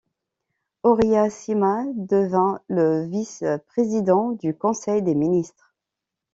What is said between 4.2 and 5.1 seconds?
du conseil